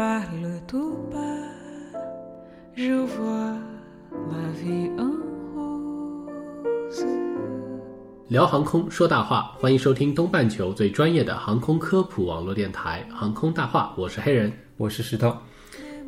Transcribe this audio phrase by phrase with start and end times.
[0.00, 1.44] parle tout bas,
[2.74, 3.58] je vois
[4.32, 5.12] la vie en
[5.54, 7.04] rose.
[8.28, 14.50] 聊航空说大话，欢迎收听东半球最专业的航空科普网络电台《航空大话》，我是黑人。
[14.78, 15.36] 我是石头。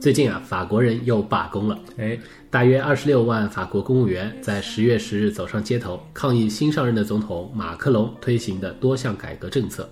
[0.01, 9.87] 最近啊，法国人又罢工了，哎，大约二十六万法国公务员在十月十日走上街头，抗议新上任的总统马克龙推行的多项改革政策。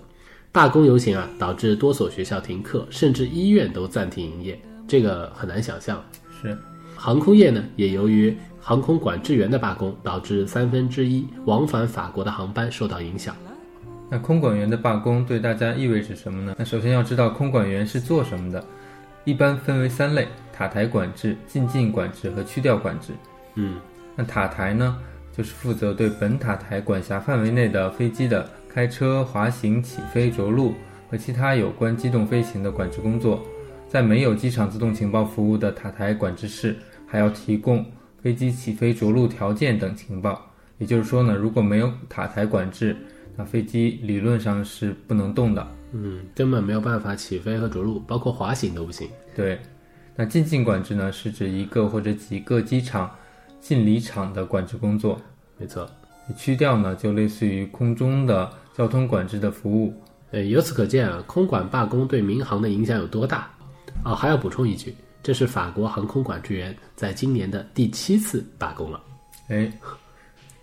[0.53, 6.03] 罢工游行啊，导致多所学校停课，甚至医院都暂停营业，这个很难想象。
[6.41, 6.57] 是
[6.93, 13.33] 航空业呢，也由于航空管制员的罢工，导致三分之一往返法国的航班受到影响。
[14.09, 16.53] 那空管员的罢工对大家意味着什么呢？
[16.57, 18.61] 那首先要知道空管员是做什么的，
[19.23, 23.13] 一般分为三类：塔台管制、进境管制和区调管制。
[23.55, 23.79] 嗯，
[24.17, 24.97] 那塔台呢，
[25.31, 30.73] 就是负责对本塔台管辖范围内的飞机的开车、滑行、起飞、着陆
[31.09, 33.45] 和其他有关机动飞行的管制工作。
[33.89, 37.85] 在没有机场自动情报服务的塔台管制室，还要提供
[38.21, 40.49] 飞机起飞、着陆条件等情报。
[40.77, 42.95] 也就是说呢，如果没有塔台管制，
[43.35, 45.67] 那飞机理论上是不能动的。
[45.91, 49.09] 嗯，根本没有办法起飞和着陆，包括滑行都不行。
[49.35, 49.59] 对，
[50.15, 53.11] 那进境管制呢，是指一个或者几个机场
[53.59, 55.19] 进离场的管制工作。
[55.57, 55.85] 没错。
[56.33, 59.93] 区调呢，就类似于空中的交通管制的服务。
[60.31, 63.49] 呃，由此可见啊，空管罢工对民航的影响有多大？
[64.05, 69.01] 哦，还要补充一句，这是法国航空管制员在今年的第七次罢工了。
[69.49, 69.71] 哎，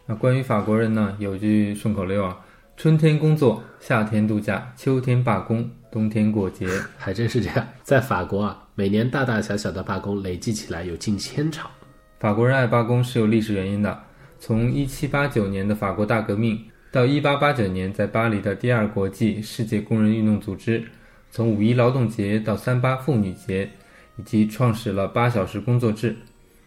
[0.06, 2.38] 那关于法国人呢，有句顺口溜啊：
[2.76, 6.66] 春天工作，夏天度假，秋天罢工，冬天过节。
[6.96, 11.70] 还真是这样，在法国啊，每年大大小小的罢工累计起来有近千场。
[12.18, 14.02] 法国人爱罢工是有历史原因的，
[14.40, 20.84] 从1789年的法国大革命到1889年在巴黎的第二国际世界工人运动组织，
[21.30, 23.68] 从五一劳动节到三八妇女节，
[24.16, 26.16] 以及创始了八小时工作制。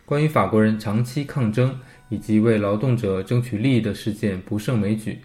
[0.05, 1.73] 关于法国人长期抗争
[2.09, 5.17] 以及为劳动者争取利益的事件不胜枚举。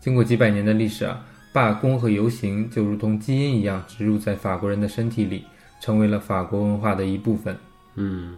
[0.00, 5.44] 经过几百年的历史啊，罢工和游行就如同基因一样植入在法国人的身体里，
[5.80, 7.56] 成为了法国文化的一部分。
[7.94, 8.36] 嗯，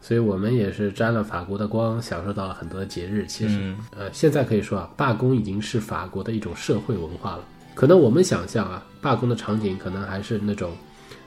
[0.00, 3.26] 所以我们也是沾了法国的光，享受到了很多的节日。
[3.26, 7.44] 其实，嗯呃，现在可以说啊，罢工已经是法国的一种社会文化了。
[7.74, 10.72] 可能我们想象啊，罢工的场景可能还是那种，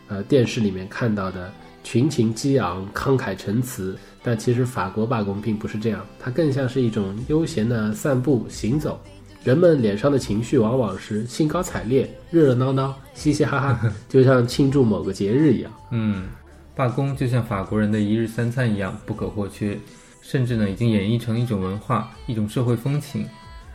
[0.07, 1.51] 呃，电视里面看到的
[1.83, 3.97] 群情激昂、慷慨陈词。
[4.25, 9.01] 但其实法国罢工并不是这样，它更像是一种悠闲的散步行走。
[9.43, 15.71] 人们脸上的情绪往往是兴高采烈、热热闹闹、嘻嘻哈哈， 就像庆祝某个节日一样。
[15.91, 16.29] 嗯，
[16.75, 19.77] 罢工就像法国人的一日三餐一样不可或缺，
[20.21, 23.27] 甚至呢已经演绎成一种文化、一种社会风情。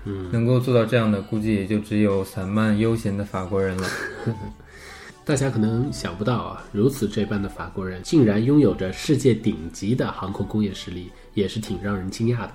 [0.04, 3.88] 嗯，能够做到这样的，估计也就只有散漫悠闲的法国人了。
[5.24, 12.52] 大家可能想不到啊，如此这般的法国人竟然拥有着世界顶级的航空工业实力，也是挺让人惊讶的。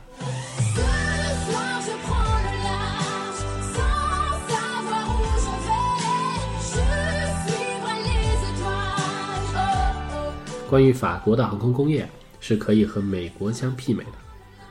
[10.74, 14.14] 关于法国的航空工业是可以和美国相媲美的，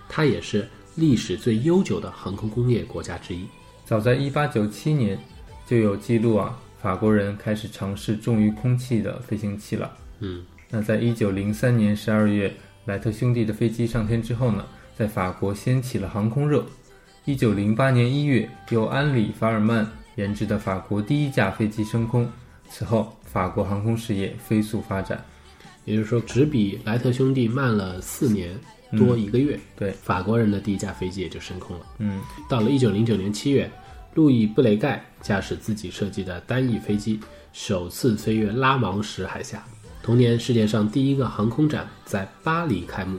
[0.08, 3.46] 它也是历史最悠久的航空工业国家之一。
[3.84, 5.16] 早在1897年，
[5.64, 9.92] 就有记录啊，法国人开始尝试重于空气的飞行器了。
[10.18, 12.52] 嗯，那在1903年12月，
[12.86, 16.66] 莱特兄弟的飞机上天之后呢，在法国掀起了航空热。
[17.26, 19.86] 1908年1月，由安里·法尔曼
[20.16, 22.28] 研制的法国第一架飞机升空，
[22.68, 25.24] 此后法国航空事业飞速发展。
[25.84, 28.58] 也就是说，只比莱特兄弟慢了四年
[28.92, 31.86] 多一个月，对法国人的第一架飞机也就升空了。
[31.98, 33.70] 嗯，到了1909年7月，
[34.14, 37.18] 路易·布雷盖驾驶自己设计的单翼飞机
[37.52, 39.64] 首次飞越拉芒什海峡。
[40.02, 43.18] 同年，世界上第一个航空展在巴黎开幕，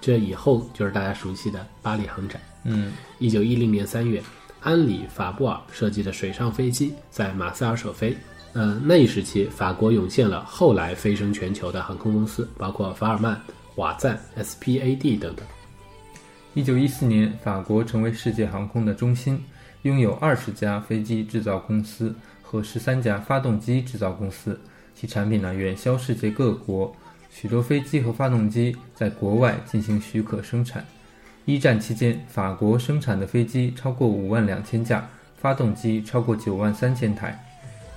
[0.00, 2.40] 这以后就是大家熟悉的巴黎航展。
[2.64, 4.22] 嗯，一九一零年三月，
[4.60, 8.16] 安里·法布尔设计的水上飞机在马赛尔首飞。
[8.56, 13.38] 呃，那一时期，法国涌现了后来飞升全球的航空公司，包括法尔曼、
[13.74, 15.46] 瓦赞、SPAD 等等。
[16.54, 19.38] 一九一四年，法国成为世界航空的中心，
[19.82, 24.58] 拥有二十家飞机制造公司和十三家发动机制造公司，
[24.94, 26.90] 其产品呢远销世界各国，
[27.28, 30.82] 许多飞机和发动机在国外进行许可生产。
[31.44, 35.06] 一战期间，法国生产的飞机超过五万两千架，
[35.36, 37.38] 发动机超过九万三千台。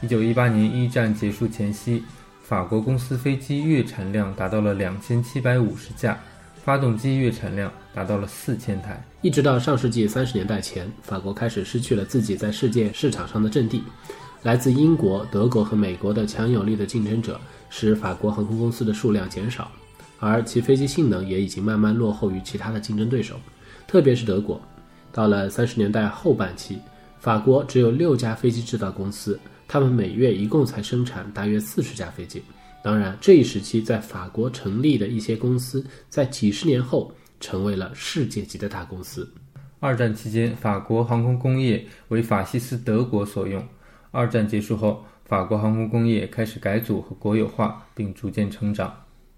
[0.01, 2.01] 一九一八年一战结束前夕，
[2.42, 6.18] 法国公司飞机月产量达到了两千七百五十架，
[6.63, 9.04] 发动机月产量达到了四千台。
[9.22, 13.84] 一直到上世纪三十年代前，法国开始失去了自己在世界市场上的阵地。
[14.44, 17.38] 来自英国、德国和美国的强有力的竞争者，
[17.69, 19.69] 使法国航空公司的数量减少，
[20.18, 23.36] 而其飞机性能也已经慢慢落后于其他的竞争对手，
[23.86, 24.62] 特别是德国。
[25.12, 26.80] 到了三十年代后半期，
[27.19, 29.38] 法国只有六家飞机制造公司，
[29.71, 32.42] 他们每月一共才生产大约四十架飞机。
[32.81, 39.31] 当然，这一时期在法国成立的一些公司，在几十年后成为了世界级的大公司。
[39.80, 43.63] 二战期间，法国航空工业为法西斯德国所用。
[44.10, 48.92] 二战结束后，法国航空工业开始改组和国有化，并逐渐成长。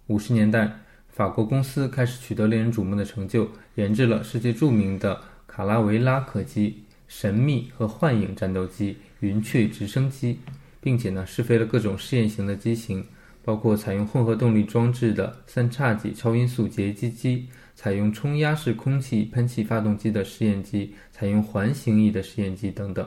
[0.08, 0.80] 五十年代，
[1.10, 10.40] 法国公司开始取得令人瞩目的成就，研制了世界著名的卡拉维拉客机、神秘和幻影战斗机、云雀直升机，
[10.80, 13.06] 并且呢试飞了各种试验型的机型，
[13.44, 17.50] 包括采用混合动力装置的三叉戟超音速截击机。
[17.76, 23.06] 采用冲压式空气喷气发动机的试验机，采用环形翼的试验机等等。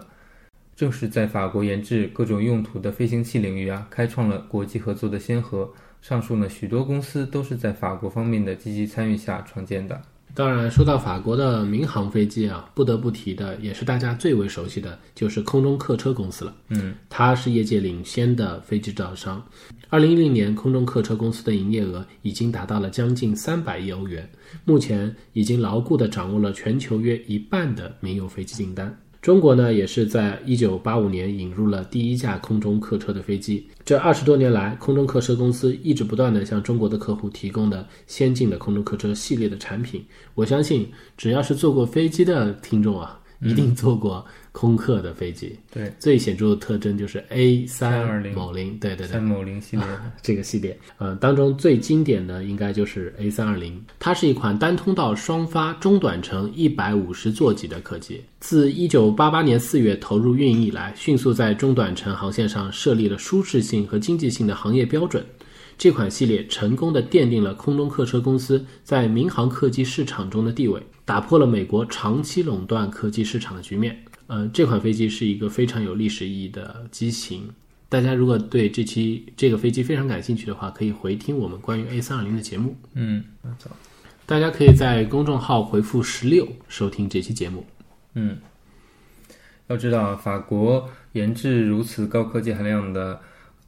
[0.76, 5.72] 正是在法国研制各种用途的飞行器领域啊，开创了国际合作的先河。
[6.02, 10.02] 上述呢，许多公司都是在法国方面的积极参与下创建的。
[10.34, 16.52] 当然，说到法国的民航飞机啊，不得不提的也是大家最为熟悉的，就是空中客车公司了。
[16.70, 19.40] 嗯，它是业界领先的飞机制造商。
[19.90, 24.28] 二零一零年，空中客车公司的营业额已经达到了将近三百亿欧元，
[24.64, 28.92] 目前已经牢固地掌握了全球约一半的民用飞机订单。
[29.24, 33.66] 中国呢，也是在一九八五年引入了第一架空中客车的飞机。
[33.82, 40.04] 这二十多年来，空中客车公司一直不断地向中国的客户提供的先进的空中客车系列的产品。
[40.34, 45.56] 我相信，只要是坐过飞机的听众啊，一定坐过空客的飞机。
[45.73, 50.12] 对，最显著的特征就是 A 三二零某零，对对对三，某零系列的。
[50.23, 58.23] 这个系列，呃，当中最经典的应该就是 A 三二零，它是一款单通道双发中短程一百五十座级的客机。
[58.41, 65.25] 自一九八八年四月投入运营以来，迅速在中短程航线上设立了舒适性和经济性的行业标准。
[65.76, 74.04] 这款系列成功的奠定了空中客车公司在民航客机市场中的地位，打破了美国长期垄断客机市场的局面。
[74.26, 77.50] 呃，这款飞机是一个非常有历史意义的机型。
[77.88, 82.76] 大家如果对这期这个飞机非常感兴趣的话，可以回听我们关于 A 三二零的节目。
[82.94, 83.22] 嗯，
[84.26, 87.66] 大家可以在公众号回复十六收听这期节目。
[88.14, 88.38] 嗯，
[89.66, 93.20] 要知道，法国研制如此高科技含量的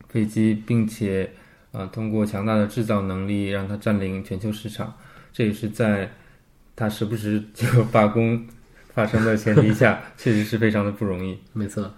[0.09, 1.31] 飞机，并且
[1.77, 4.97] 啊、通过强大的制造能力让它占领全球市场，
[5.31, 6.11] 这也是在
[6.75, 8.47] 它时不时就有罢工
[8.95, 11.39] 发生的前提下，确实是非常的不容易。
[11.53, 11.93] 没错，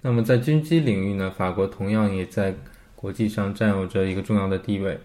[0.00, 2.54] 那么在军机领域呢，法国同样也在
[2.96, 4.98] 国际上占有着一个重要的地位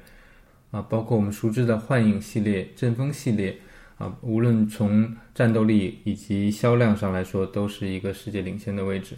[0.71, 3.57] 啊，包括我们熟知的幻影系列、阵风系列
[3.97, 9.17] 啊，无论从战斗力以及销量上来说，都是一个世界领先的位置。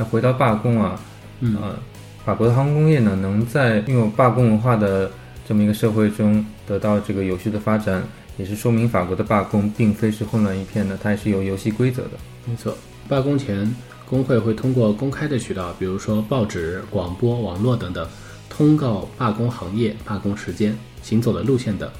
[0.00, 0.98] 那回到罢工啊，
[1.40, 1.78] 嗯呃，
[2.24, 5.10] 法国的航空工业呢，能在拥有罢工文化的
[5.46, 8.02] 这么一个社会中得到这个有序的发展，
[8.38, 12.12] 也是说明法国的罢工并非是混乱一片的，它也是有游戏规则的。
[12.46, 12.74] 没错。
[13.08, 13.70] 罢工前，
[14.08, 18.08] 工会会通过公开的渠道，比如说报纸、广播、网络等等，
[18.48, 21.90] 通告罢工行业、罢工时间、行走的路线等，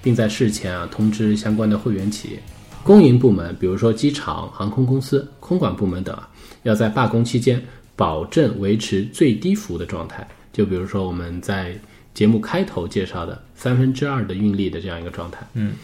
[0.00, 2.42] 并在事前啊通知相关的会员企业。
[2.82, 6.26] 公营部门，比如说机场、航空公司、空管部门等啊，
[6.62, 7.62] 要在罢工期间
[7.96, 10.26] 保证维持最低服务的状态。
[10.52, 11.74] 就比如说我们在
[12.12, 15.46] 节目开头介绍的三分之二的运力的这样一个状态。
[15.54, 15.74] 嗯，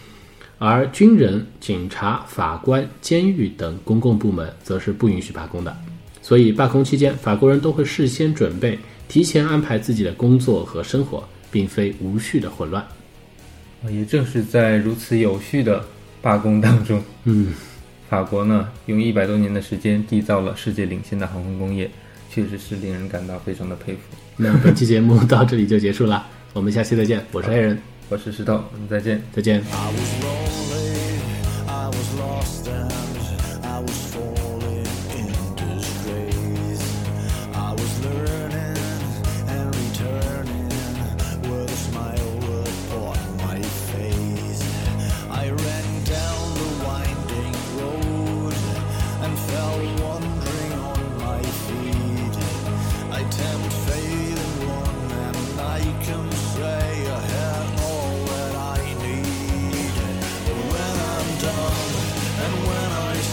[0.59, 5.77] 而军人、警察、法官、监狱等公共部门则是不允许罢工的。
[6.21, 12.83] 所以罢工期间，法国人都会事先准备，提前安排自己的工作和生活，并非无序的混乱。
[13.85, 15.85] 啊也正是在如此有序的
[16.21, 17.55] 罢工当中，嗯，
[18.09, 21.91] 法国呢用一百多年的时间缔造了世界领先的航空工业，
[22.31, 24.01] 确实是令人感到非常的佩服。
[24.37, 27.25] 那本期节目到这里就结束了，我们下期再见。
[27.33, 29.23] 我是黑人，我是石头，我们再见。
[29.33, 30.46] 再见。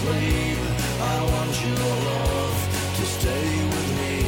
[0.03, 0.59] sleep.
[0.99, 2.57] I want your love
[2.97, 4.22] to stay with me.